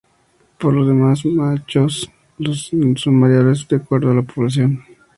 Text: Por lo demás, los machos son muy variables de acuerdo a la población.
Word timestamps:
Por 0.59 0.73
lo 0.73 0.83
demás, 0.83 1.23
los 1.25 1.35
machos 1.35 2.09
son 2.95 3.15
muy 3.19 3.29
variables 3.29 3.67
de 3.67 3.75
acuerdo 3.75 4.09
a 4.09 4.15
la 4.15 4.23
población. 4.23 4.81